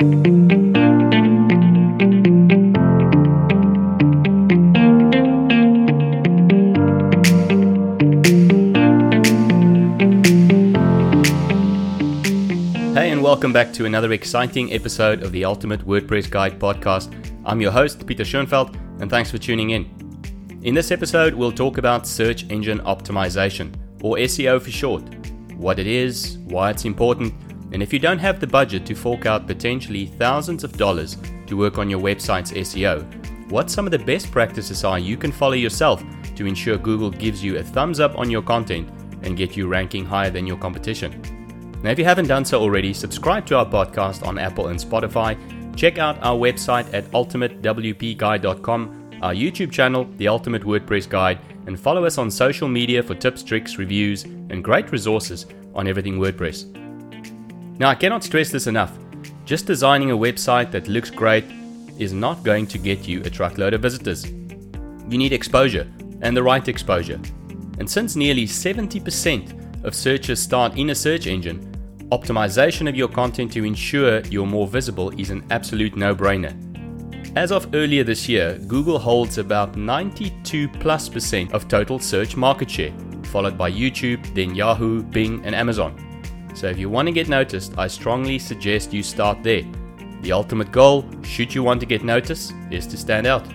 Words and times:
Hey, 0.00 0.06
and 13.10 13.22
welcome 13.22 13.52
back 13.52 13.74
to 13.74 13.84
another 13.84 14.12
exciting 14.12 14.72
episode 14.72 15.22
of 15.22 15.32
the 15.32 15.44
Ultimate 15.44 15.86
WordPress 15.86 16.30
Guide 16.30 16.58
podcast. 16.58 17.12
I'm 17.44 17.60
your 17.60 17.70
host, 17.70 18.06
Peter 18.06 18.24
Schoenfeld, 18.24 18.78
and 19.00 19.10
thanks 19.10 19.30
for 19.30 19.36
tuning 19.36 19.68
in. 19.68 19.84
In 20.62 20.74
this 20.74 20.90
episode, 20.90 21.34
we'll 21.34 21.52
talk 21.52 21.76
about 21.76 22.06
search 22.06 22.48
engine 22.48 22.78
optimization, 22.80 23.74
or 24.02 24.16
SEO 24.16 24.62
for 24.62 24.70
short, 24.70 25.02
what 25.56 25.78
it 25.78 25.86
is, 25.86 26.38
why 26.46 26.70
it's 26.70 26.86
important, 26.86 27.34
and 27.72 27.82
if 27.82 27.92
you 27.92 27.98
don't 27.98 28.18
have 28.18 28.40
the 28.40 28.46
budget 28.46 28.84
to 28.86 28.94
fork 28.94 29.26
out 29.26 29.46
potentially 29.46 30.06
thousands 30.06 30.64
of 30.64 30.76
dollars 30.76 31.16
to 31.46 31.56
work 31.56 31.78
on 31.78 31.88
your 31.88 32.00
website's 32.00 32.52
SEO, 32.52 33.50
what 33.50 33.70
some 33.70 33.86
of 33.86 33.90
the 33.90 33.98
best 33.98 34.30
practices 34.30 34.84
are 34.84 34.98
you 34.98 35.16
can 35.16 35.32
follow 35.32 35.54
yourself 35.54 36.02
to 36.36 36.46
ensure 36.46 36.78
Google 36.78 37.10
gives 37.10 37.42
you 37.42 37.58
a 37.58 37.62
thumbs 37.62 38.00
up 38.00 38.18
on 38.18 38.30
your 38.30 38.42
content 38.42 38.88
and 39.22 39.36
get 39.36 39.56
you 39.56 39.66
ranking 39.66 40.04
higher 40.04 40.30
than 40.30 40.46
your 40.46 40.56
competition. 40.56 41.20
Now, 41.82 41.90
if 41.90 41.98
you 41.98 42.04
haven't 42.04 42.26
done 42.26 42.44
so 42.44 42.60
already, 42.60 42.92
subscribe 42.92 43.46
to 43.46 43.56
our 43.56 43.66
podcast 43.66 44.26
on 44.26 44.38
Apple 44.38 44.68
and 44.68 44.78
Spotify. 44.78 45.36
Check 45.76 45.98
out 45.98 46.18
our 46.22 46.36
website 46.36 46.92
at 46.92 47.04
ultimatewpguide.com, 47.10 49.10
our 49.22 49.34
YouTube 49.34 49.70
channel, 49.70 50.08
The 50.16 50.28
Ultimate 50.28 50.62
WordPress 50.62 51.08
Guide, 51.08 51.38
and 51.66 51.78
follow 51.78 52.04
us 52.04 52.18
on 52.18 52.30
social 52.30 52.68
media 52.68 53.02
for 53.02 53.14
tips, 53.14 53.42
tricks, 53.42 53.78
reviews, 53.78 54.24
and 54.24 54.64
great 54.64 54.90
resources 54.92 55.46
on 55.74 55.86
everything 55.86 56.18
WordPress. 56.18 56.79
Now, 57.80 57.88
I 57.88 57.94
cannot 57.94 58.22
stress 58.22 58.50
this 58.50 58.66
enough. 58.66 58.92
Just 59.46 59.64
designing 59.64 60.10
a 60.10 60.16
website 60.16 60.70
that 60.70 60.86
looks 60.86 61.08
great 61.08 61.46
is 61.98 62.12
not 62.12 62.44
going 62.44 62.66
to 62.66 62.76
get 62.76 63.08
you 63.08 63.22
a 63.22 63.30
truckload 63.30 63.72
of 63.72 63.80
visitors. 63.80 64.30
You 65.08 65.16
need 65.16 65.32
exposure, 65.32 65.90
and 66.20 66.36
the 66.36 66.42
right 66.42 66.68
exposure. 66.68 67.18
And 67.78 67.90
since 67.90 68.16
nearly 68.16 68.44
70% 68.44 69.82
of 69.82 69.94
searches 69.94 70.40
start 70.40 70.76
in 70.76 70.90
a 70.90 70.94
search 70.94 71.26
engine, 71.26 71.72
optimization 72.12 72.86
of 72.86 72.96
your 72.96 73.08
content 73.08 73.50
to 73.52 73.64
ensure 73.64 74.20
you're 74.26 74.44
more 74.44 74.66
visible 74.66 75.08
is 75.18 75.30
an 75.30 75.42
absolute 75.50 75.96
no 75.96 76.14
brainer. 76.14 76.54
As 77.34 77.50
of 77.50 77.74
earlier 77.74 78.04
this 78.04 78.28
year, 78.28 78.58
Google 78.68 78.98
holds 78.98 79.38
about 79.38 79.76
92 79.76 80.68
plus 80.68 81.08
percent 81.08 81.54
of 81.54 81.66
total 81.66 81.98
search 81.98 82.36
market 82.36 82.70
share, 82.70 82.92
followed 83.22 83.56
by 83.56 83.72
YouTube, 83.72 84.22
then 84.34 84.54
Yahoo, 84.54 85.02
Bing, 85.02 85.42
and 85.46 85.54
Amazon. 85.54 86.09
So 86.54 86.68
if 86.68 86.78
you 86.78 86.88
want 86.88 87.06
to 87.06 87.12
get 87.12 87.28
noticed, 87.28 87.78
I 87.78 87.86
strongly 87.86 88.38
suggest 88.38 88.92
you 88.92 89.02
start 89.02 89.42
there. 89.42 89.64
The 90.22 90.32
ultimate 90.32 90.70
goal, 90.70 91.04
should 91.22 91.54
you 91.54 91.62
want 91.62 91.80
to 91.80 91.86
get 91.86 92.04
noticed, 92.04 92.52
is 92.70 92.86
to 92.88 92.96
stand 92.96 93.26
out. 93.26 93.46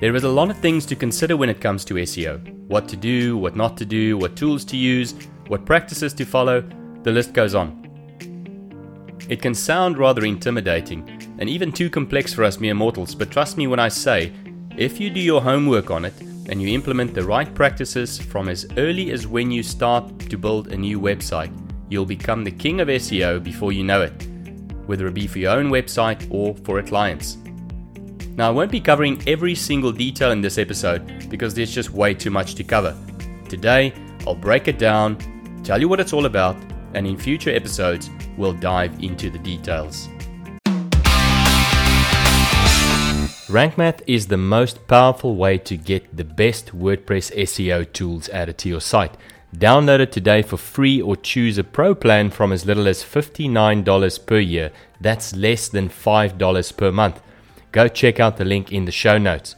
There 0.00 0.14
is 0.14 0.24
a 0.24 0.28
lot 0.28 0.50
of 0.50 0.58
things 0.58 0.86
to 0.86 0.96
consider 0.96 1.36
when 1.36 1.48
it 1.48 1.60
comes 1.60 1.84
to 1.86 1.94
SEO 1.94 2.52
what 2.66 2.88
to 2.88 2.96
do, 2.96 3.36
what 3.36 3.54
not 3.54 3.76
to 3.76 3.84
do, 3.84 4.18
what 4.18 4.34
tools 4.34 4.64
to 4.64 4.76
use, 4.76 5.14
what 5.46 5.64
practices 5.64 6.12
to 6.12 6.24
follow, 6.24 6.62
the 7.02 7.12
list 7.12 7.32
goes 7.32 7.54
on. 7.54 7.82
It 9.28 9.40
can 9.40 9.54
sound 9.54 9.98
rather 9.98 10.24
intimidating 10.24 11.08
and 11.38 11.48
even 11.48 11.72
too 11.72 11.90
complex 11.90 12.32
for 12.32 12.44
us 12.44 12.58
mere 12.58 12.74
mortals, 12.74 13.14
but 13.14 13.30
trust 13.30 13.56
me 13.56 13.66
when 13.66 13.78
I 13.78 13.88
say, 13.88 14.32
if 14.76 15.00
you 15.00 15.10
do 15.10 15.20
your 15.20 15.40
homework 15.40 15.90
on 15.90 16.04
it 16.04 16.20
and 16.48 16.60
you 16.60 16.68
implement 16.68 17.14
the 17.14 17.24
right 17.24 17.52
practices 17.54 18.18
from 18.18 18.48
as 18.48 18.66
early 18.76 19.10
as 19.12 19.26
when 19.26 19.50
you 19.50 19.62
start 19.62 20.18
to 20.18 20.36
build 20.36 20.68
a 20.68 20.76
new 20.76 21.00
website, 21.00 21.52
you'll 21.88 22.06
become 22.06 22.44
the 22.44 22.50
king 22.50 22.80
of 22.80 22.88
SEO 22.88 23.42
before 23.42 23.72
you 23.72 23.84
know 23.84 24.02
it, 24.02 24.28
whether 24.86 25.06
it 25.06 25.14
be 25.14 25.26
for 25.26 25.38
your 25.38 25.52
own 25.52 25.70
website 25.70 26.26
or 26.30 26.54
for 26.64 26.78
a 26.78 26.82
client's. 26.82 27.38
Now, 28.36 28.48
I 28.48 28.50
won't 28.50 28.70
be 28.70 28.80
covering 28.80 29.22
every 29.26 29.54
single 29.54 29.92
detail 29.92 30.30
in 30.30 30.40
this 30.40 30.58
episode 30.58 31.28
because 31.30 31.54
there's 31.54 31.72
just 31.72 31.90
way 31.90 32.12
too 32.12 32.30
much 32.30 32.54
to 32.56 32.64
cover. 32.64 32.96
Today, 33.48 33.92
I'll 34.26 34.34
break 34.34 34.68
it 34.68 34.78
down, 34.78 35.16
tell 35.64 35.80
you 35.80 35.88
what 35.88 36.00
it's 36.00 36.12
all 36.12 36.26
about, 36.26 36.56
and 36.94 37.06
in 37.06 37.16
future 37.16 37.50
episodes, 37.50 38.10
we'll 38.36 38.52
dive 38.52 38.92
into 39.02 39.30
the 39.30 39.38
details. 39.38 40.08
RankMath 43.48 44.02
is 44.08 44.26
the 44.26 44.36
most 44.36 44.88
powerful 44.88 45.36
way 45.36 45.56
to 45.58 45.76
get 45.76 46.16
the 46.16 46.24
best 46.24 46.76
WordPress 46.76 47.32
SEO 47.34 47.90
tools 47.92 48.28
added 48.30 48.58
to 48.58 48.68
your 48.68 48.80
site. 48.80 49.16
Download 49.58 50.00
it 50.00 50.12
today 50.12 50.42
for 50.42 50.58
free 50.58 51.00
or 51.00 51.16
choose 51.16 51.56
a 51.56 51.64
pro 51.64 51.94
plan 51.94 52.28
from 52.28 52.52
as 52.52 52.66
little 52.66 52.86
as 52.86 53.02
$59 53.02 54.26
per 54.26 54.38
year. 54.38 54.70
That's 55.00 55.34
less 55.34 55.68
than 55.68 55.88
$5 55.88 56.76
per 56.76 56.92
month. 56.92 57.22
Go 57.72 57.88
check 57.88 58.20
out 58.20 58.36
the 58.36 58.44
link 58.44 58.70
in 58.70 58.84
the 58.84 58.92
show 58.92 59.16
notes. 59.16 59.56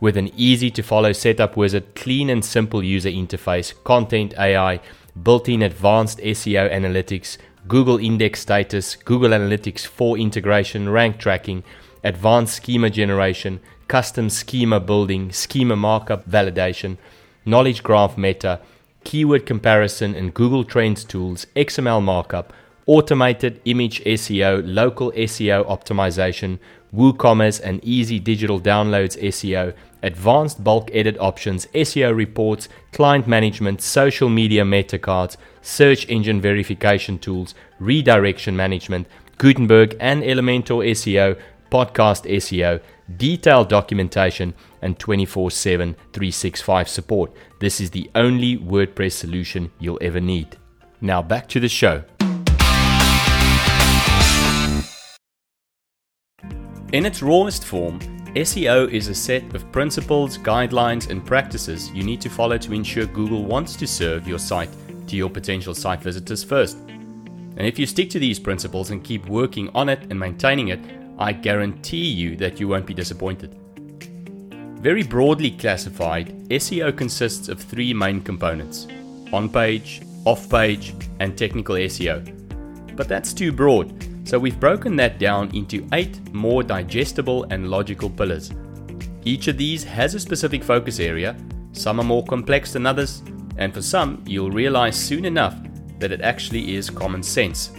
With 0.00 0.18
an 0.18 0.30
easy 0.36 0.70
to 0.72 0.82
follow 0.82 1.12
setup 1.12 1.56
wizard, 1.56 1.94
clean 1.94 2.28
and 2.28 2.44
simple 2.44 2.84
user 2.84 3.08
interface, 3.08 3.72
content 3.84 4.34
AI, 4.38 4.80
built 5.22 5.48
in 5.48 5.62
advanced 5.62 6.18
SEO 6.18 6.70
analytics, 6.70 7.38
Google 7.66 7.96
index 7.96 8.40
status, 8.40 8.96
Google 8.96 9.30
Analytics 9.30 9.86
4 9.86 10.18
integration, 10.18 10.90
rank 10.90 11.18
tracking, 11.18 11.64
advanced 12.04 12.56
schema 12.56 12.90
generation, 12.90 13.60
custom 13.88 14.28
schema 14.28 14.78
building, 14.78 15.32
schema 15.32 15.74
markup 15.74 16.28
validation, 16.28 16.98
knowledge 17.46 17.82
graph 17.82 18.18
meta, 18.18 18.60
keyword 19.08 19.46
comparison 19.46 20.14
and 20.14 20.34
Google 20.34 20.64
Trends 20.64 21.02
tools, 21.02 21.46
XML 21.56 22.02
markup, 22.02 22.52
automated 22.84 23.58
image 23.64 24.04
SEO, 24.04 24.62
local 24.66 25.12
SEO 25.12 25.66
optimization, 25.66 26.58
WooCommerce 26.94 27.58
and 27.58 27.82
easy 27.82 28.18
digital 28.18 28.60
downloads 28.60 29.16
SEO, 29.22 29.72
advanced 30.02 30.62
bulk 30.62 30.90
edit 30.92 31.16
options, 31.20 31.64
SEO 31.68 32.14
reports, 32.14 32.68
client 32.92 33.26
management, 33.26 33.80
social 33.80 34.28
media 34.28 34.62
meta 34.62 34.98
cards, 34.98 35.38
search 35.62 36.06
engine 36.10 36.38
verification 36.38 37.18
tools, 37.18 37.54
redirection 37.78 38.54
management, 38.54 39.06
Gutenberg 39.38 39.96
and 40.00 40.22
Elementor 40.22 40.84
SEO, 40.90 41.40
podcast 41.70 42.30
SEO, 42.30 42.82
detailed 43.16 43.68
documentation, 43.68 44.54
and 44.82 44.98
24 44.98 45.50
7 45.50 45.94
365 46.12 46.88
support. 46.88 47.32
This 47.60 47.80
is 47.80 47.90
the 47.90 48.10
only 48.14 48.58
WordPress 48.58 49.12
solution 49.12 49.70
you'll 49.78 49.98
ever 50.00 50.20
need. 50.20 50.56
Now 51.00 51.22
back 51.22 51.48
to 51.48 51.60
the 51.60 51.68
show. 51.68 52.04
In 56.92 57.04
its 57.04 57.22
rawest 57.22 57.64
form, 57.64 58.00
SEO 58.34 58.90
is 58.90 59.08
a 59.08 59.14
set 59.14 59.54
of 59.54 59.70
principles, 59.72 60.38
guidelines, 60.38 61.10
and 61.10 61.24
practices 61.24 61.90
you 61.90 62.02
need 62.02 62.20
to 62.22 62.30
follow 62.30 62.56
to 62.56 62.72
ensure 62.72 63.04
Google 63.06 63.44
wants 63.44 63.76
to 63.76 63.86
serve 63.86 64.26
your 64.26 64.38
site 64.38 64.70
to 65.06 65.16
your 65.16 65.28
potential 65.28 65.74
site 65.74 66.00
visitors 66.00 66.44
first. 66.44 66.78
And 66.78 67.66
if 67.66 67.78
you 67.78 67.86
stick 67.86 68.08
to 68.10 68.18
these 68.18 68.38
principles 68.38 68.90
and 68.90 69.02
keep 69.02 69.26
working 69.26 69.68
on 69.74 69.88
it 69.88 70.00
and 70.10 70.18
maintaining 70.18 70.68
it, 70.68 70.80
I 71.18 71.32
guarantee 71.32 72.06
you 72.06 72.36
that 72.36 72.60
you 72.60 72.68
won't 72.68 72.86
be 72.86 72.94
disappointed. 72.94 73.56
Very 74.80 75.02
broadly 75.02 75.50
classified, 75.50 76.48
SEO 76.50 76.96
consists 76.96 77.48
of 77.48 77.60
three 77.60 77.92
main 77.92 78.20
components 78.20 78.86
on 79.32 79.48
page, 79.48 80.02
off 80.24 80.48
page, 80.48 80.94
and 81.18 81.36
technical 81.36 81.74
SEO. 81.74 82.96
But 82.96 83.08
that's 83.08 83.32
too 83.32 83.50
broad, 83.50 83.92
so 84.28 84.38
we've 84.38 84.60
broken 84.60 84.94
that 84.96 85.18
down 85.18 85.54
into 85.54 85.86
eight 85.92 86.32
more 86.32 86.62
digestible 86.62 87.44
and 87.50 87.68
logical 87.68 88.08
pillars. 88.08 88.52
Each 89.24 89.48
of 89.48 89.58
these 89.58 89.82
has 89.82 90.14
a 90.14 90.20
specific 90.20 90.62
focus 90.62 91.00
area, 91.00 91.36
some 91.72 92.00
are 92.00 92.04
more 92.04 92.24
complex 92.24 92.72
than 92.72 92.86
others, 92.86 93.22
and 93.56 93.74
for 93.74 93.82
some, 93.82 94.22
you'll 94.26 94.50
realize 94.50 94.96
soon 94.96 95.24
enough 95.24 95.56
that 95.98 96.12
it 96.12 96.20
actually 96.20 96.76
is 96.76 96.88
common 96.88 97.22
sense. 97.22 97.72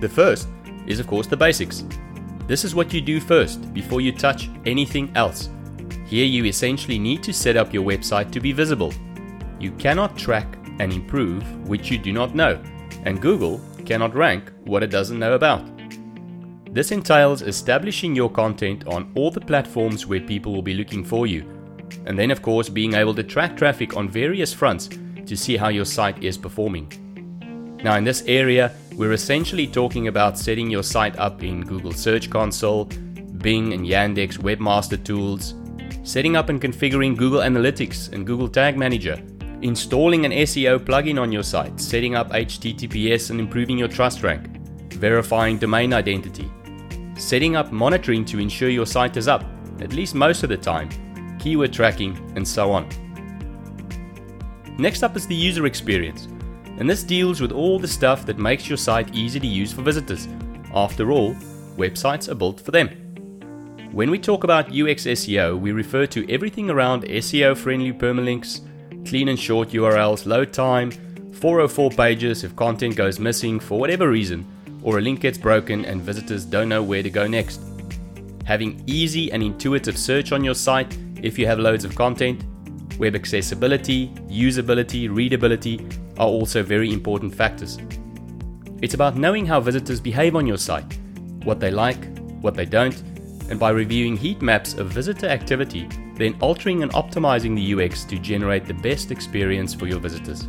The 0.00 0.08
first 0.08 0.48
is, 0.88 0.98
of 0.98 1.06
course, 1.06 1.26
the 1.28 1.36
basics. 1.36 1.84
This 2.46 2.64
is 2.64 2.74
what 2.74 2.92
you 2.92 3.00
do 3.00 3.20
first 3.20 3.72
before 3.74 4.00
you 4.00 4.10
touch 4.10 4.48
anything 4.66 5.12
else. 5.14 5.50
Here, 6.06 6.24
you 6.24 6.46
essentially 6.46 6.98
need 6.98 7.22
to 7.22 7.32
set 7.32 7.56
up 7.56 7.72
your 7.72 7.84
website 7.84 8.32
to 8.32 8.40
be 8.40 8.52
visible. 8.52 8.92
You 9.60 9.70
cannot 9.72 10.16
track 10.16 10.56
and 10.80 10.92
improve 10.92 11.42
which 11.68 11.90
you 11.90 11.98
do 11.98 12.12
not 12.12 12.34
know, 12.34 12.60
and 13.04 13.20
Google 13.20 13.60
cannot 13.84 14.14
rank 14.14 14.50
what 14.64 14.82
it 14.82 14.90
doesn't 14.90 15.18
know 15.18 15.34
about. 15.34 15.62
This 16.72 16.92
entails 16.92 17.42
establishing 17.42 18.14
your 18.14 18.30
content 18.30 18.86
on 18.86 19.12
all 19.14 19.30
the 19.30 19.40
platforms 19.40 20.06
where 20.06 20.20
people 20.20 20.52
will 20.52 20.62
be 20.62 20.74
looking 20.74 21.04
for 21.04 21.26
you, 21.26 21.42
and 22.06 22.18
then, 22.18 22.30
of 22.30 22.42
course, 22.42 22.68
being 22.68 22.94
able 22.94 23.14
to 23.14 23.22
track 23.22 23.56
traffic 23.56 23.96
on 23.96 24.08
various 24.08 24.52
fronts 24.52 24.88
to 25.26 25.36
see 25.36 25.56
how 25.56 25.68
your 25.68 25.84
site 25.84 26.22
is 26.22 26.38
performing. 26.38 26.88
Now, 27.82 27.96
in 27.96 28.04
this 28.04 28.22
area, 28.26 28.74
we're 28.98 29.12
essentially 29.12 29.68
talking 29.68 30.08
about 30.08 30.36
setting 30.36 30.68
your 30.68 30.82
site 30.82 31.16
up 31.20 31.44
in 31.44 31.62
Google 31.62 31.92
Search 31.92 32.28
Console, 32.28 32.86
Bing 33.38 33.72
and 33.72 33.86
Yandex 33.86 34.38
Webmaster 34.38 35.02
Tools, 35.02 35.54
setting 36.02 36.34
up 36.34 36.48
and 36.48 36.60
configuring 36.60 37.16
Google 37.16 37.40
Analytics 37.40 38.12
and 38.12 38.26
Google 38.26 38.48
Tag 38.48 38.76
Manager 38.76 39.22
installing 39.62 40.24
an 40.24 40.32
SEO 40.32 40.78
plugin 40.78 41.20
on 41.20 41.30
your 41.30 41.44
site, 41.44 41.80
setting 41.80 42.16
up 42.16 42.30
HTTPS 42.30 43.30
and 43.30 43.40
improving 43.40 43.78
your 43.78 43.88
trust 43.88 44.22
rank, 44.22 44.48
verifying 44.94 45.58
domain 45.58 45.92
identity, 45.92 46.50
setting 47.16 47.54
up 47.54 47.70
monitoring 47.70 48.24
to 48.24 48.40
ensure 48.40 48.68
your 48.68 48.86
site 48.86 49.16
is 49.16 49.28
up, 49.28 49.44
at 49.80 49.92
least 49.92 50.14
most 50.14 50.42
of 50.42 50.48
the 50.48 50.56
time, 50.56 50.88
keyword 51.38 51.72
tracking, 51.72 52.16
and 52.34 52.46
so 52.46 52.72
on. 52.72 52.88
Next 54.78 55.02
up 55.02 55.16
is 55.16 55.26
the 55.26 55.34
user 55.34 55.66
experience, 55.66 56.28
and 56.78 56.88
this 56.88 57.02
deals 57.02 57.40
with 57.40 57.52
all 57.52 57.78
the 57.78 57.88
stuff 57.88 58.24
that 58.26 58.38
makes 58.38 58.68
your 58.68 58.78
site 58.78 59.14
easy 59.14 59.40
to 59.40 59.46
use 59.46 59.72
for 59.72 59.82
visitors. 59.82 60.28
After 60.74 61.10
all, 61.10 61.34
websites 61.76 62.28
are 62.28 62.34
built 62.34 62.60
for 62.60 62.70
them. 62.70 62.88
When 63.90 64.10
we 64.10 64.18
talk 64.18 64.44
about 64.44 64.66
UX 64.66 65.04
SEO, 65.04 65.58
we 65.58 65.72
refer 65.72 66.06
to 66.06 66.30
everything 66.30 66.70
around 66.70 67.02
SEO 67.04 67.56
friendly 67.56 67.92
permalinks, 67.92 68.60
clean 69.08 69.28
and 69.28 69.38
short 69.38 69.70
URLs, 69.70 70.26
load 70.26 70.52
time, 70.52 70.92
404 71.32 71.90
pages 71.90 72.44
if 72.44 72.54
content 72.54 72.96
goes 72.96 73.18
missing 73.18 73.58
for 73.58 73.78
whatever 73.78 74.08
reason, 74.08 74.46
or 74.82 74.98
a 74.98 75.00
link 75.00 75.20
gets 75.20 75.38
broken 75.38 75.84
and 75.84 76.02
visitors 76.02 76.44
don't 76.44 76.68
know 76.68 76.82
where 76.82 77.02
to 77.02 77.10
go 77.10 77.26
next. 77.26 77.60
Having 78.44 78.82
easy 78.86 79.32
and 79.32 79.42
intuitive 79.42 79.98
search 79.98 80.32
on 80.32 80.44
your 80.44 80.54
site 80.54 80.96
if 81.22 81.38
you 81.38 81.46
have 81.46 81.58
loads 81.58 81.84
of 81.84 81.94
content, 81.94 82.44
web 82.98 83.14
accessibility, 83.14 84.08
usability, 84.28 85.12
readability 85.12 85.86
are 86.18 86.26
also 86.26 86.62
very 86.62 86.92
important 86.92 87.34
factors. 87.34 87.78
It's 88.82 88.94
about 88.94 89.16
knowing 89.16 89.46
how 89.46 89.60
visitors 89.60 90.00
behave 90.00 90.36
on 90.36 90.46
your 90.46 90.58
site, 90.58 90.98
what 91.44 91.60
they 91.60 91.70
like, 91.70 92.18
what 92.40 92.54
they 92.54 92.66
don't, 92.66 93.00
and 93.50 93.58
by 93.58 93.70
reviewing 93.70 94.16
heat 94.16 94.42
maps 94.42 94.74
of 94.74 94.88
visitor 94.88 95.26
activity, 95.26 95.88
then 96.14 96.36
altering 96.40 96.82
and 96.82 96.92
optimizing 96.92 97.54
the 97.54 97.84
UX 97.84 98.04
to 98.04 98.18
generate 98.18 98.66
the 98.66 98.74
best 98.74 99.10
experience 99.10 99.74
for 99.74 99.86
your 99.86 100.00
visitors. 100.00 100.48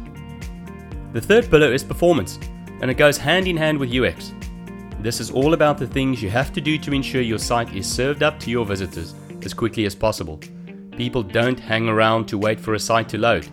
The 1.13 1.21
third 1.21 1.49
pillar 1.49 1.71
is 1.71 1.83
performance, 1.83 2.37
and 2.81 2.91
it 2.91 2.95
goes 2.95 3.17
hand 3.17 3.47
in 3.47 3.57
hand 3.57 3.77
with 3.77 3.93
UX. 3.93 4.33
This 4.99 5.19
is 5.19 5.31
all 5.31 5.53
about 5.53 5.77
the 5.77 5.87
things 5.87 6.21
you 6.21 6.29
have 6.29 6.51
to 6.53 6.61
do 6.61 6.77
to 6.79 6.93
ensure 6.93 7.21
your 7.21 7.39
site 7.39 7.73
is 7.73 7.89
served 7.89 8.21
up 8.21 8.39
to 8.41 8.51
your 8.51 8.65
visitors 8.65 9.15
as 9.43 9.53
quickly 9.53 9.85
as 9.85 9.95
possible. 9.95 10.39
People 10.97 11.23
don't 11.23 11.59
hang 11.59 11.87
around 11.87 12.27
to 12.27 12.37
wait 12.37 12.59
for 12.59 12.73
a 12.73 12.79
site 12.79 13.07
to 13.09 13.17
load. 13.17 13.47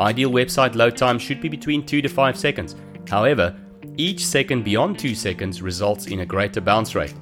Ideal 0.00 0.30
website 0.30 0.74
load 0.74 0.96
time 0.96 1.18
should 1.18 1.40
be 1.40 1.48
between 1.48 1.86
2 1.86 2.02
to 2.02 2.08
5 2.08 2.36
seconds. 2.36 2.74
However, 3.08 3.54
each 3.96 4.26
second 4.26 4.64
beyond 4.64 4.98
2 4.98 5.14
seconds 5.14 5.62
results 5.62 6.06
in 6.06 6.20
a 6.20 6.26
greater 6.26 6.60
bounce 6.60 6.94
rate. 6.94 7.14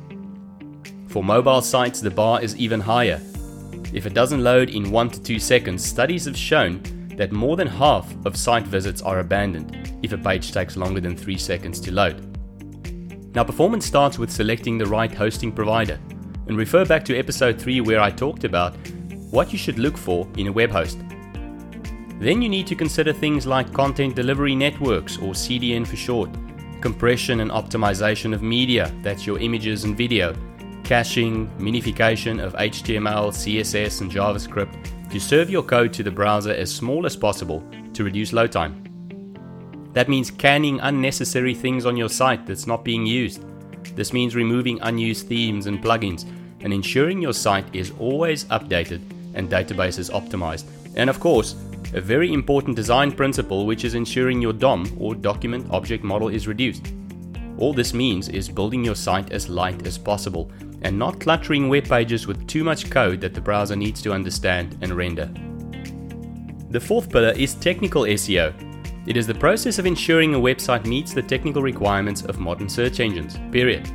For 1.09 1.23
mobile 1.23 1.61
sites, 1.61 2.01
the 2.01 2.11
bar 2.11 2.43
is 2.43 2.57
even 2.57 2.81
higher. 2.81 3.21
If 3.93 4.07
it 4.07 4.15
doesn't 4.15 4.43
load 4.43 4.71
in 4.71 4.91
1 4.91 5.11
to 5.11 5.23
2 5.23 5.39
seconds, 5.39 5.85
studies 5.85 6.25
have 6.25 6.37
shown 6.37 6.81
that 7.19 7.31
more 7.31 7.57
than 7.57 7.69
half 7.69 8.15
of 8.25 8.39
site 8.39 8.67
visits 8.67 9.03
are 9.03 9.19
abandoned 9.19 9.93
if 10.03 10.13
a 10.13 10.19
page 10.19 10.53
takes 10.53 10.79
longer 10.79 11.01
than 11.01 11.15
3 11.15 11.37
seconds 11.37 11.79
to 11.81 11.93
load. 11.93 12.27
Now, 13.35 13.45
performance 13.45 13.85
starts 13.85 14.19
with 14.19 14.31
selecting 14.31 14.79
the 14.79 14.87
right 14.87 15.13
hosting 15.13 15.53
provider, 15.53 15.99
and 16.47 16.57
refer 16.57 16.87
back 16.87 17.05
to 17.05 17.19
episode 17.19 17.61
3 17.61 17.83
where 17.83 18.01
I 18.01 18.11
talked 18.11 18.45
about 18.45 18.75
what 19.31 19.53
you 19.53 19.59
should 19.59 19.79
look 19.79 19.99
for 19.99 20.27
in 20.37 20.47
a 20.47 20.53
web 20.53 20.71
host. 20.71 20.99
Then 22.23 22.41
you 22.41 22.49
need 22.49 22.69
to 22.69 22.77
consider 22.77 23.13
things 23.13 23.49
like 23.49 23.73
content 23.73 24.15
delivery 24.15 24.55
networks, 24.55 25.17
or 25.17 25.33
CDN 25.33 25.85
for 25.85 25.97
short, 25.97 26.31
compression 26.81 27.41
and 27.41 27.51
optimization 27.51 28.33
of 28.33 28.45
media, 28.45 28.95
that's 29.03 29.27
your 29.27 29.41
images 29.41 29.83
and 29.83 29.97
video, 29.97 30.33
caching, 30.85 31.49
minification 31.59 32.41
of 32.41 32.53
HTML, 32.53 33.33
CSS, 33.33 34.03
and 34.03 34.09
JavaScript 34.13 35.11
to 35.11 35.19
serve 35.19 35.51
your 35.51 35.65
code 35.65 35.93
to 35.95 36.05
the 36.05 36.13
browser 36.13 36.53
as 36.53 36.73
small 36.73 37.07
as 37.07 37.17
possible 37.17 37.61
to 37.93 38.05
reduce 38.05 38.33
load 38.33 38.53
time. 38.53 39.91
That 39.93 40.09
means 40.09 40.31
canning 40.31 40.79
unnecessary 40.79 41.55
things 41.55 41.87
on 41.87 41.97
your 41.97 42.09
site 42.09 42.47
that's 42.47 42.69
not 42.69 42.85
being 42.85 43.05
used. 43.05 43.45
This 43.97 44.13
means 44.13 44.37
removing 44.37 44.79
unused 44.83 45.27
themes 45.27 45.67
and 45.67 45.83
plugins 45.83 46.25
and 46.61 46.73
ensuring 46.73 47.21
your 47.21 47.33
site 47.33 47.75
is 47.75 47.91
always 47.99 48.45
updated 48.45 49.01
and 49.35 49.51
databases 49.51 50.09
optimized. 50.13 50.67
And 50.95 51.11
of 51.11 51.19
course, 51.19 51.57
a 51.95 52.01
very 52.01 52.33
important 52.33 52.75
design 52.75 53.13
principle 53.13 53.67
which 53.67 53.85
is 53.85 53.95
ensuring 53.95 54.41
your 54.41 54.53
DOM 54.53 54.97
or 54.99 55.15
document 55.15 55.67
object 55.71 56.03
model 56.03 56.29
is 56.29 56.49
reduced. 56.49 56.93
All 57.59 57.75
this 57.75 57.93
means 57.93 58.29
is 58.29 58.49
building 58.49 58.85
your 58.85 58.95
site 58.95 59.31
as 59.31 59.49
light 59.49 59.87
as 59.87 59.99
possible 59.99 60.51
and 60.83 60.99
not 60.99 61.21
cluttering 61.21 61.69
web 61.69 61.85
pages 61.85 62.27
with 62.27 62.47
too 62.47 62.65
much 62.65 62.91
code 62.91 63.21
that 63.21 63.35
the 63.35 63.41
browser 63.41 63.77
needs 63.77 64.01
to 64.03 64.13
understand 64.13 64.79
and 64.81 64.93
render. 64.93 65.31
The 66.71 66.81
fourth 66.81 67.11
pillar 67.11 67.33
is 67.33 67.55
technical 67.55 68.03
SEO. 68.03 68.55
It 69.07 69.17
is 69.17 69.27
the 69.27 69.35
process 69.35 69.79
of 69.79 69.85
ensuring 69.85 70.35
a 70.35 70.39
website 70.39 70.87
meets 70.87 71.13
the 71.13 71.23
technical 71.23 71.61
requirements 71.61 72.23
of 72.23 72.41
modern 72.41 72.69
search 72.69 73.01
engines, 73.01 73.39
period, 73.51 73.91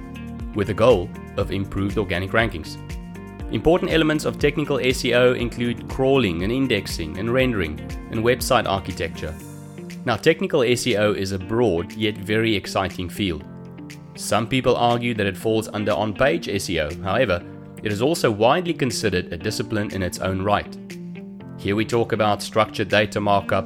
with 0.55 0.67
the 0.67 0.73
goal 0.73 1.09
of 1.37 1.51
improved 1.51 1.97
organic 1.97 2.31
rankings. 2.31 2.77
Important 3.51 3.91
elements 3.91 4.25
of 4.25 4.39
technical 4.39 4.77
SEO 4.77 5.37
include 5.37 5.87
crawling 5.87 6.43
and 6.43 6.51
indexing 6.51 7.17
and 7.17 7.31
rendering 7.31 7.79
and 8.11 8.21
website 8.21 8.67
architecture. 8.67 9.33
Now, 10.03 10.17
technical 10.17 10.61
SEO 10.61 11.15
is 11.15 11.31
a 11.31 11.39
broad 11.39 11.93
yet 11.93 12.17
very 12.17 12.53
exciting 12.53 13.07
field. 13.07 13.45
Some 14.15 14.47
people 14.47 14.75
argue 14.75 15.13
that 15.13 15.25
it 15.25 15.37
falls 15.37 15.69
under 15.69 15.93
on 15.93 16.13
page 16.13 16.47
SEO, 16.47 17.01
however, 17.03 17.41
it 17.83 17.91
is 17.91 18.01
also 18.01 18.29
widely 18.29 18.73
considered 18.73 19.31
a 19.31 19.37
discipline 19.37 19.91
in 19.91 20.03
its 20.03 20.19
own 20.19 20.41
right. 20.41 20.77
Here 21.57 21.75
we 21.75 21.85
talk 21.85 22.11
about 22.11 22.41
structured 22.41 22.89
data 22.89 23.21
markup, 23.21 23.65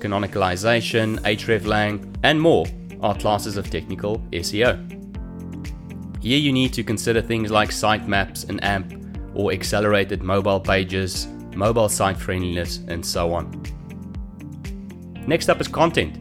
canonicalization, 0.00 1.20
hreflang, 1.20 2.12
and 2.24 2.40
more 2.40 2.66
are 3.02 3.16
classes 3.16 3.56
of 3.56 3.70
technical 3.70 4.18
SEO. 4.32 4.88
Here 6.20 6.38
you 6.38 6.52
need 6.52 6.72
to 6.72 6.82
consider 6.82 7.22
things 7.22 7.50
like 7.50 7.70
sitemaps 7.70 8.48
and 8.48 8.62
AMP, 8.64 9.01
or 9.34 9.52
accelerated 9.52 10.22
mobile 10.22 10.60
pages, 10.60 11.26
mobile 11.54 11.88
site 11.88 12.16
friendliness, 12.16 12.80
and 12.88 13.04
so 13.04 13.32
on. 13.32 13.62
Next 15.26 15.48
up 15.48 15.60
is 15.60 15.68
content, 15.68 16.16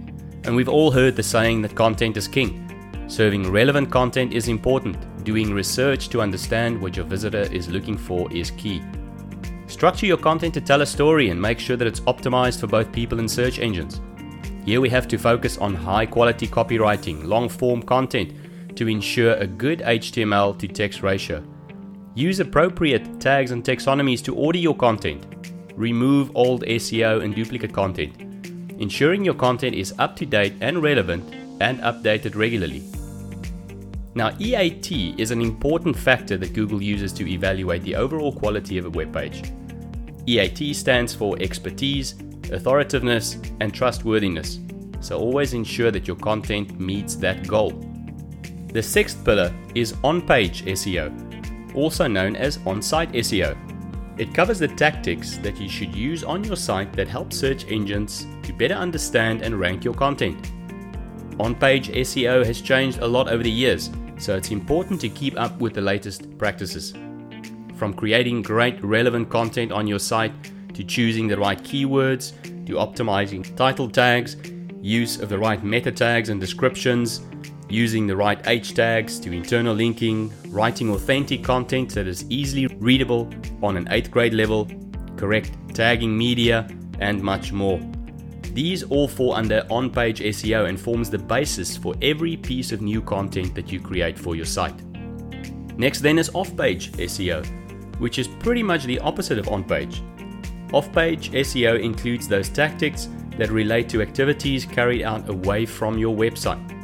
and 0.46 0.56
we've 0.56 0.70
all 0.70 0.92
heard 0.92 1.16
the 1.16 1.24
saying 1.24 1.62
that 1.64 1.76
content 1.76 2.18
is 2.18 2.28
king. 2.28 2.68
Serving 3.08 3.52
relevant 3.52 3.92
content 3.92 4.34
is 4.34 4.48
important. 4.48 4.98
Doing 5.24 5.54
research 5.54 6.10
to 6.10 6.22
understand 6.22 6.82
what 6.82 6.96
your 6.96 7.06
visitor 7.06 7.42
is 7.52 7.70
looking 7.70 7.98
for 7.98 8.32
is 8.32 8.52
key. 8.52 8.82
Structure 9.68 10.06
your 10.06 10.18
content 10.18 10.54
to 10.54 10.62
tell 10.62 10.82
a 10.82 10.86
story 10.86 11.30
and 11.30 11.42
make 11.42 11.60
sure 11.60 11.78
that 11.78 11.88
it's 11.88 12.02
optimized 12.02 12.60
for 12.60 12.68
both 12.68 12.92
people 12.92 13.20
and 13.20 13.30
search 13.30 13.60
engines. 13.60 14.02
Here 14.66 14.82
we 14.82 14.90
have 14.90 15.08
to 15.08 15.18
focus 15.18 15.58
on 15.58 15.74
high 15.74 16.06
quality 16.06 16.48
copywriting, 16.48 17.26
long 17.26 17.50
form 17.50 17.82
content 17.82 18.34
to 18.76 18.88
ensure 18.88 19.34
a 19.36 19.48
good 19.48 19.80
HTML 19.80 20.58
to 20.60 20.68
text 20.68 21.02
ratio. 21.02 21.44
Use 22.14 22.42
appropriate 22.42 23.22
tags 23.22 23.52
and 23.52 23.64
taxonomies 23.64 24.22
to 24.24 24.36
order 24.36 24.60
your 24.60 24.76
content. 24.76 25.26
Remove 25.76 26.36
old 26.36 26.64
SEO 26.64 27.24
and 27.24 27.34
duplicate 27.34 27.74
content. 27.74 28.14
Ensuring 28.82 29.24
your 29.24 29.34
content 29.34 29.76
is 29.76 29.94
up 29.98 30.18
to 30.18 30.26
date 30.26 30.54
and 30.60 30.84
relevant 30.84 31.24
and 31.62 31.80
updated 31.80 32.36
regularly. 32.36 32.84
Now, 34.14 34.36
EAT 34.40 34.92
is 35.18 35.32
an 35.32 35.42
important 35.42 35.96
factor 35.96 36.36
that 36.36 36.54
Google 36.54 36.82
uses 36.82 37.14
to 37.14 37.32
evaluate 37.32 37.84
the 37.84 37.96
overall 37.96 38.34
quality 38.34 38.78
of 38.78 38.86
a 38.86 38.90
web 38.90 39.14
page. 39.14 39.50
EAT 40.28 40.76
stands 40.76 41.16
for 41.16 41.38
expertise, 41.40 42.16
authoritativeness, 42.52 43.38
and 43.62 43.74
trustworthiness, 43.74 44.60
so 45.00 45.18
always 45.18 45.54
ensure 45.54 45.92
that 45.92 46.08
your 46.08 46.18
content 46.18 46.78
meets 46.78 47.16
that 47.16 47.48
goal. 47.48 47.72
The 48.74 48.84
sixth 48.84 49.24
pillar 49.24 49.54
is 49.76 49.96
on 50.04 50.22
page 50.22 50.66
SEO, 50.66 51.31
also 51.76 52.08
known 52.08 52.36
as 52.36 52.60
on 52.66 52.82
site 52.82 53.12
SEO. 53.14 53.58
It 54.18 54.34
covers 54.34 54.60
the 54.60 54.68
tactics 54.68 55.38
that 55.38 55.60
you 55.60 55.68
should 55.68 55.96
use 55.96 56.24
on 56.24 56.44
your 56.44 56.56
site 56.56 56.94
that 56.94 57.08
help 57.08 57.34
search 57.34 57.66
engines 57.72 58.28
to 58.44 58.54
better 58.54 58.76
understand 58.76 59.42
and 59.42 59.60
rank 59.60 59.84
your 59.84 59.94
content. 59.94 60.52
On 61.40 61.56
page 61.56 61.90
SEO 61.90 62.46
has 62.46 62.62
changed 62.62 63.00
a 63.00 63.08
lot 63.08 63.30
over 63.30 63.42
the 63.42 63.50
years, 63.50 63.90
so 64.18 64.36
it's 64.36 64.52
important 64.52 65.02
to 65.02 65.10
keep 65.10 65.40
up 65.40 65.60
with 65.60 65.74
the 65.74 65.82
latest 65.82 66.38
practices. 66.38 66.94
From 67.76 67.94
creating 67.94 68.44
great 68.44 68.84
relevant 68.84 69.30
content 69.30 69.72
on 69.72 69.88
your 69.88 69.98
site 69.98 70.34
to 70.76 70.84
choosing 70.84 71.28
the 71.28 71.38
right 71.38 71.62
keywords 71.64 72.34
to 72.68 72.74
optimizing 72.74 73.56
title 73.56 73.90
tags, 73.90 74.38
use 74.82 75.20
of 75.20 75.30
the 75.30 75.40
right 75.40 75.64
meta 75.64 75.92
tags 75.92 76.30
and 76.30 76.40
descriptions, 76.40 77.22
using 77.72 78.08
the 78.08 78.16
right 78.16 78.40
H 78.48 78.74
tags 78.74 79.20
to 79.22 79.32
internal 79.32 79.74
linking, 79.74 80.32
writing 80.48 80.90
authentic 80.92 81.44
content 81.44 81.94
that 81.96 82.08
is 82.08 82.30
easily 82.30 82.68
readable 82.68 83.30
on 83.64 83.78
an 83.78 83.86
8th 83.86 84.12
grade 84.12 84.34
level, 84.34 84.70
correct 85.16 85.52
tagging 85.74 86.18
media, 86.18 86.68
and 87.00 87.22
much 87.22 87.52
more. 87.52 87.80
These 88.54 88.84
all 88.84 89.08
fall 89.08 89.34
under 89.34 89.66
on 89.70 89.90
page 89.90 90.20
SEO 90.20 90.68
and 90.68 90.80
forms 90.80 91.10
the 91.10 91.18
basis 91.18 91.78
for 91.78 91.96
every 92.02 92.36
piece 92.36 92.72
of 92.72 92.82
new 92.82 93.02
content 93.02 93.56
that 93.56 93.72
you 93.72 93.80
create 93.80 94.20
for 94.20 94.36
your 94.36 94.46
site. 94.46 94.76
Next, 95.78 96.02
then, 96.02 96.20
is 96.20 96.30
off 96.34 96.56
page 96.58 96.92
SEO, 96.94 97.46
which 98.00 98.20
is 98.20 98.28
pretty 98.28 98.62
much 98.62 98.84
the 98.84 99.00
opposite 99.00 99.40
of 99.40 99.48
on 99.48 99.64
page. 99.64 100.04
Off 100.74 100.92
page 100.92 101.32
SEO 101.32 101.82
includes 101.82 102.28
those 102.28 102.50
tactics 102.50 103.08
that 103.38 103.50
relate 103.50 103.88
to 103.90 104.02
activities 104.02 104.66
carried 104.66 105.04
out 105.04 105.30
away 105.30 105.66
from 105.66 105.98
your 105.98 106.16
website. 106.16 106.81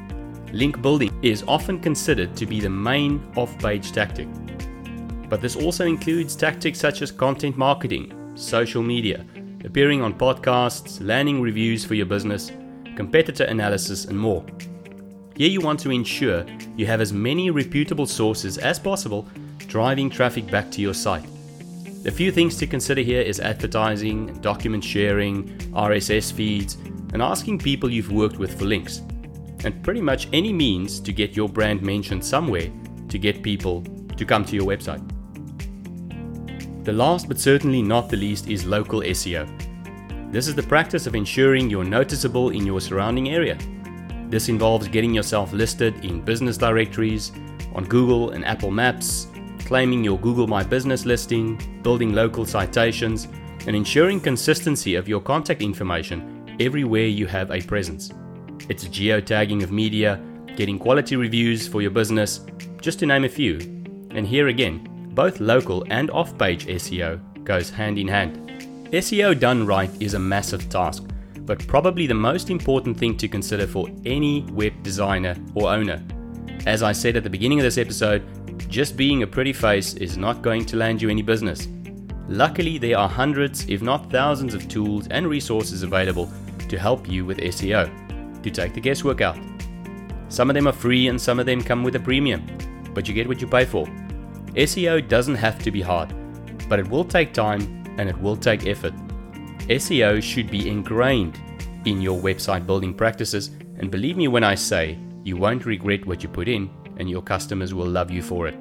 Link 0.53 0.81
building 0.81 1.11
is 1.21 1.43
often 1.47 1.79
considered 1.79 2.35
to 2.37 2.45
be 2.45 2.59
the 2.59 2.69
main 2.69 3.21
off 3.35 3.57
page 3.59 3.91
tactic. 3.91 4.27
But 5.29 5.41
this 5.41 5.55
also 5.57 5.85
includes 5.85 6.35
tactics 6.35 6.79
such 6.79 7.01
as 7.01 7.11
content 7.11 7.57
marketing, 7.57 8.31
social 8.35 8.81
media, 8.81 9.25
appearing 9.65 10.01
on 10.01 10.13
podcasts, 10.13 11.05
landing 11.05 11.41
reviews 11.41 11.83
for 11.83 11.95
your 11.95 12.05
business, 12.05 12.51
competitor 12.95 13.43
analysis, 13.43 14.05
and 14.05 14.17
more. 14.17 14.45
Here 15.35 15.49
you 15.49 15.59
want 15.59 15.79
to 15.81 15.91
ensure 15.91 16.45
you 16.77 16.85
have 16.85 17.01
as 17.01 17.11
many 17.11 17.51
reputable 17.51 18.07
sources 18.07 18.57
as 18.57 18.79
possible 18.79 19.27
driving 19.67 20.09
traffic 20.09 20.49
back 20.49 20.71
to 20.71 20.81
your 20.81 20.93
site. 20.93 21.27
A 22.05 22.11
few 22.11 22.31
things 22.31 22.55
to 22.57 22.67
consider 22.67 23.01
here 23.01 23.21
is 23.21 23.41
advertising, 23.41 24.39
document 24.39 24.83
sharing, 24.83 25.49
RSS 25.73 26.31
feeds, 26.31 26.75
and 27.11 27.21
asking 27.21 27.59
people 27.59 27.89
you've 27.89 28.11
worked 28.11 28.37
with 28.37 28.57
for 28.57 28.65
links. 28.65 29.01
And 29.67 29.83
pretty 29.83 29.99
much 29.99 30.29
any 30.31 30.53
means 30.53 31.01
to 31.01 31.11
get 31.11 31.35
your 31.35 31.49
brand 31.49 31.81
mentioned 31.81 32.23
somewhere 32.23 32.71
to 33.09 33.17
get 33.17 33.43
people 33.43 33.83
to 34.15 34.23
come 34.23 34.45
to 34.45 34.55
your 34.55 34.65
website. 34.65 35.03
The 36.85 36.93
last 36.93 37.27
but 37.27 37.37
certainly 37.37 37.81
not 37.81 38.09
the 38.09 38.15
least 38.15 38.47
is 38.47 38.65
local 38.65 39.01
SEO. 39.01 39.45
This 40.31 40.47
is 40.47 40.55
the 40.55 40.63
practice 40.63 41.05
of 41.05 41.15
ensuring 41.15 41.69
you're 41.69 41.83
noticeable 41.83 42.51
in 42.51 42.65
your 42.65 42.79
surrounding 42.79 43.27
area. 43.27 43.57
This 44.29 44.47
involves 44.47 44.87
getting 44.87 45.13
yourself 45.13 45.51
listed 45.51 46.05
in 46.05 46.21
business 46.21 46.55
directories, 46.55 47.33
on 47.75 47.83
Google 47.83 48.29
and 48.29 48.45
Apple 48.45 48.71
Maps, 48.71 49.27
claiming 49.65 50.01
your 50.01 50.17
Google 50.17 50.47
My 50.47 50.63
Business 50.63 51.05
listing, 51.05 51.59
building 51.83 52.13
local 52.13 52.45
citations, 52.45 53.27
and 53.67 53.75
ensuring 53.75 54.21
consistency 54.21 54.95
of 54.95 55.09
your 55.09 55.19
contact 55.19 55.61
information 55.61 56.55
everywhere 56.61 57.07
you 57.07 57.25
have 57.25 57.51
a 57.51 57.61
presence. 57.61 58.13
It's 58.69 58.85
geotagging 58.85 59.63
of 59.63 59.71
media, 59.71 60.19
getting 60.55 60.77
quality 60.77 61.15
reviews 61.15 61.67
for 61.67 61.81
your 61.81 61.91
business, 61.91 62.45
just 62.81 62.99
to 62.99 63.05
name 63.05 63.23
a 63.23 63.29
few. 63.29 63.59
And 64.11 64.27
here 64.27 64.47
again, 64.47 65.09
both 65.13 65.39
local 65.39 65.85
and 65.89 66.11
off 66.11 66.37
page 66.37 66.65
SEO 66.67 67.19
goes 67.43 67.69
hand 67.69 67.97
in 67.97 68.07
hand. 68.07 68.37
SEO 68.91 69.39
done 69.39 69.65
right 69.65 69.89
is 70.01 70.15
a 70.15 70.19
massive 70.19 70.69
task, 70.69 71.03
but 71.41 71.65
probably 71.67 72.07
the 72.07 72.13
most 72.13 72.49
important 72.49 72.97
thing 72.97 73.15
to 73.17 73.27
consider 73.27 73.65
for 73.65 73.87
any 74.05 74.41
web 74.51 74.73
designer 74.83 75.35
or 75.55 75.69
owner. 75.69 76.03
As 76.65 76.83
I 76.83 76.91
said 76.91 77.15
at 77.15 77.23
the 77.23 77.29
beginning 77.29 77.59
of 77.59 77.63
this 77.63 77.77
episode, 77.77 78.23
just 78.69 78.97
being 78.97 79.23
a 79.23 79.27
pretty 79.27 79.53
face 79.53 79.93
is 79.93 80.17
not 80.17 80.41
going 80.41 80.65
to 80.65 80.75
land 80.75 81.01
you 81.01 81.09
any 81.09 81.21
business. 81.21 81.67
Luckily, 82.27 82.77
there 82.77 82.97
are 82.97 83.07
hundreds, 83.07 83.69
if 83.69 83.81
not 83.81 84.11
thousands, 84.11 84.53
of 84.53 84.67
tools 84.67 85.07
and 85.07 85.27
resources 85.27 85.83
available 85.83 86.29
to 86.67 86.77
help 86.77 87.07
you 87.07 87.23
with 87.23 87.37
SEO, 87.37 87.89
to 88.49 88.61
take 88.61 88.73
the 88.73 88.81
guesswork 88.81 89.21
out. 89.21 89.37
Some 90.29 90.49
of 90.49 90.55
them 90.55 90.67
are 90.67 90.73
free 90.73 91.07
and 91.07 91.19
some 91.19 91.39
of 91.39 91.45
them 91.45 91.61
come 91.61 91.83
with 91.83 91.95
a 91.95 91.99
premium, 91.99 92.45
but 92.93 93.07
you 93.07 93.13
get 93.13 93.27
what 93.27 93.41
you 93.41 93.47
pay 93.47 93.65
for. 93.65 93.87
SEO 94.55 95.07
doesn't 95.07 95.35
have 95.35 95.59
to 95.59 95.71
be 95.71 95.81
hard, 95.81 96.13
but 96.67 96.79
it 96.79 96.87
will 96.87 97.05
take 97.05 97.33
time 97.33 97.61
and 97.97 98.09
it 98.09 98.19
will 98.19 98.35
take 98.35 98.67
effort. 98.67 98.93
SEO 99.69 100.21
should 100.21 100.49
be 100.49 100.69
ingrained 100.69 101.39
in 101.85 102.01
your 102.01 102.19
website 102.19 102.65
building 102.65 102.93
practices, 102.93 103.51
and 103.77 103.91
believe 103.91 104.17
me 104.17 104.27
when 104.27 104.43
I 104.43 104.55
say 104.55 104.97
you 105.23 105.37
won't 105.37 105.65
regret 105.65 106.05
what 106.05 106.23
you 106.23 106.29
put 106.29 106.47
in 106.47 106.69
and 106.97 107.09
your 107.09 107.21
customers 107.21 107.73
will 107.73 107.87
love 107.87 108.11
you 108.11 108.21
for 108.21 108.47
it. 108.47 108.57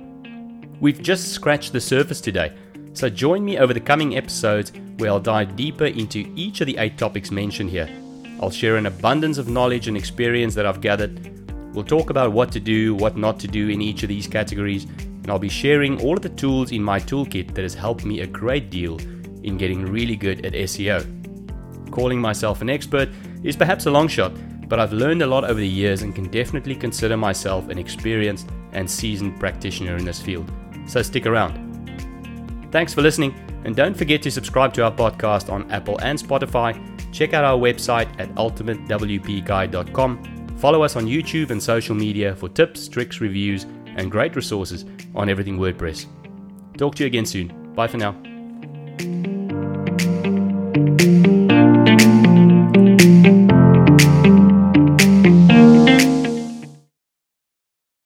We've 0.81 1.01
just 1.01 1.33
scratched 1.33 1.73
the 1.73 1.81
surface 1.81 2.21
today, 2.21 2.55
so 2.93 3.09
join 3.09 3.45
me 3.45 3.59
over 3.59 3.73
the 3.73 3.81
coming 3.81 4.17
episodes 4.17 4.73
where 4.99 5.11
I'll 5.11 5.21
dive 5.21 5.57
deeper 5.57 5.87
into 5.87 6.31
each 6.37 6.61
of 6.61 6.67
the 6.67 6.77
eight 6.77 6.99
topics 6.99 7.31
mentioned 7.31 7.71
here. 7.71 7.89
I'll 8.41 8.51
share 8.51 8.77
an 8.77 8.87
abundance 8.87 9.39
of 9.39 9.49
knowledge 9.49 9.89
and 9.89 9.97
experience 9.97 10.55
that 10.55 10.67
I've 10.67 10.81
gathered. 10.81 11.33
We'll 11.75 11.85
talk 11.85 12.11
about 12.11 12.33
what 12.33 12.53
to 12.53 12.61
do, 12.61 12.95
what 12.95 13.17
not 13.17 13.41
to 13.41 13.49
do 13.49 13.69
in 13.69 13.81
each 13.81 14.03
of 14.03 14.09
these 14.09 14.27
categories, 14.27 14.85
and 14.85 15.31
I'll 15.31 15.39
be 15.39 15.49
sharing 15.49 16.01
all 16.03 16.15
of 16.17 16.23
the 16.23 16.29
tools 16.31 16.73
in 16.73 16.83
my 16.83 17.01
toolkit 17.01 17.55
that 17.55 17.63
has 17.63 17.75
helped 17.75 18.05
me 18.05 18.21
a 18.21 18.27
great 18.27 18.71
deal 18.71 18.99
in 19.43 19.57
getting 19.57 19.85
really 19.85 20.17
good 20.17 20.45
at 20.45 20.53
SEO. 20.53 21.91
Calling 21.91 22.21
myself 22.21 22.61
an 22.63 22.71
expert 22.71 23.09
is 23.43 23.57
perhaps 23.57 23.87
a 23.87 23.91
long 23.91 24.09
shot, 24.09 24.33
but 24.69 24.81
I've 24.81 24.93
learned 24.93 25.23
a 25.23 25.27
lot 25.27 25.45
over 25.45 25.61
the 25.61 25.69
years 25.69 26.03
and 26.03 26.15
can 26.15 26.31
definitely 26.31 26.75
consider 26.75 27.17
myself 27.17 27.69
an 27.69 27.79
experienced 27.79 28.49
and 28.73 28.91
seasoned 28.91 29.39
practitioner 29.39 29.97
in 29.97 30.05
this 30.05 30.21
field. 30.21 30.51
So 30.87 31.03
stick 31.03 31.27
around. 31.27 31.63
Thanks 32.71 32.93
for 32.93 33.03
listening, 33.03 33.35
and 33.67 33.75
don't 33.75 33.97
forget 33.97 34.23
to 34.23 34.31
subscribe 34.31 34.73
to 34.75 34.85
our 34.85 34.93
podcast 34.93 35.53
on 35.53 35.69
Apple 35.73 35.99
and 36.01 36.17
Spotify. 36.17 36.73
Check 37.13 37.35
out 37.35 37.45
our 37.45 37.59
website 37.59 38.09
at 38.21 38.33
ultimatewpguide.com. 38.37 40.57
Follow 40.57 40.83
us 40.83 40.97
on 40.97 41.05
YouTube 41.05 41.51
and 41.51 41.61
social 41.61 41.97
media 41.97 42.37
for 42.37 42.49
tips, 42.49 42.89
tricks, 42.89 43.21
reviews, 43.21 43.67
and 43.97 44.11
great 44.11 44.37
resources 44.37 44.87
on 45.17 45.29
everything 45.29 45.59
WordPress. 45.59 46.07
Talk 46.79 46.95
to 46.95 47.03
you 47.03 47.09
again 47.09 47.27
soon. 47.27 47.75
Bye 47.75 47.89
for 47.89 47.99
now. 47.99 48.26